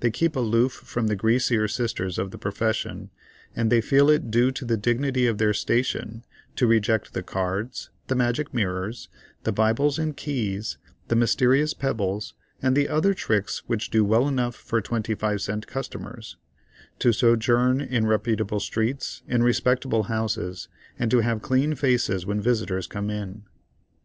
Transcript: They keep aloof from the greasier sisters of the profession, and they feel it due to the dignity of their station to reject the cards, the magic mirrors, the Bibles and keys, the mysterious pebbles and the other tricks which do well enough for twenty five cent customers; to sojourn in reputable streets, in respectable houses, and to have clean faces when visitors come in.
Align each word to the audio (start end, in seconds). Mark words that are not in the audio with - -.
They 0.00 0.10
keep 0.10 0.34
aloof 0.34 0.72
from 0.72 1.06
the 1.06 1.14
greasier 1.14 1.68
sisters 1.68 2.18
of 2.18 2.32
the 2.32 2.36
profession, 2.36 3.10
and 3.54 3.70
they 3.70 3.80
feel 3.80 4.10
it 4.10 4.28
due 4.28 4.50
to 4.50 4.64
the 4.64 4.76
dignity 4.76 5.28
of 5.28 5.38
their 5.38 5.54
station 5.54 6.24
to 6.56 6.66
reject 6.66 7.12
the 7.12 7.22
cards, 7.22 7.88
the 8.08 8.16
magic 8.16 8.52
mirrors, 8.52 9.08
the 9.44 9.52
Bibles 9.52 10.00
and 10.00 10.16
keys, 10.16 10.78
the 11.06 11.14
mysterious 11.14 11.74
pebbles 11.74 12.34
and 12.60 12.76
the 12.76 12.88
other 12.88 13.14
tricks 13.14 13.62
which 13.68 13.88
do 13.88 14.04
well 14.04 14.26
enough 14.26 14.56
for 14.56 14.80
twenty 14.80 15.14
five 15.14 15.40
cent 15.40 15.68
customers; 15.68 16.36
to 16.98 17.12
sojourn 17.12 17.80
in 17.80 18.04
reputable 18.08 18.58
streets, 18.58 19.22
in 19.28 19.44
respectable 19.44 20.02
houses, 20.02 20.66
and 20.98 21.08
to 21.12 21.20
have 21.20 21.40
clean 21.40 21.76
faces 21.76 22.26
when 22.26 22.40
visitors 22.40 22.88
come 22.88 23.10
in. 23.10 23.44